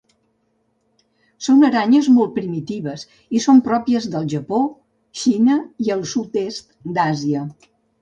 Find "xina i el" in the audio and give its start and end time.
5.23-6.07